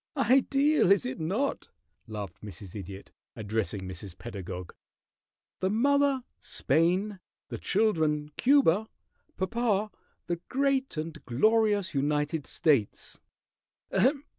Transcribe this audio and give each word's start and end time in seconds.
"Ideal 0.17 0.91
is 0.91 1.05
it 1.05 1.19
not?" 1.19 1.69
laughed 2.07 2.41
Mrs. 2.43 2.73
Idiot, 2.73 3.11
addressing 3.35 3.81
Mrs. 3.81 4.17
Pedagog. 4.17 4.73
"The 5.59 5.69
mother, 5.69 6.23
Spain. 6.39 7.19
The 7.49 7.59
children, 7.59 8.31
Cuba. 8.35 8.89
Papa, 9.37 9.91
the 10.25 10.37
great 10.49 10.97
and 10.97 11.23
glorious 11.25 11.93
United 11.93 12.47
States!" 12.47 13.19